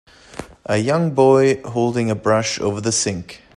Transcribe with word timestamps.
A 0.65 0.77
young 0.77 1.13
boy 1.13 1.61
holding 1.61 2.09
a 2.09 2.15
brush 2.15 2.59
over 2.59 2.81
the 2.81 2.91
sink. 2.91 3.43